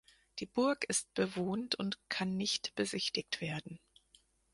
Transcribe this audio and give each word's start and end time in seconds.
Die 0.39 0.47
Burg 0.47 0.83
ist 0.85 1.13
bewohnt 1.13 1.75
und 1.75 1.99
kann 2.09 2.35
nicht 2.35 2.73
besichtigt 2.73 3.39
werden. 3.39 3.79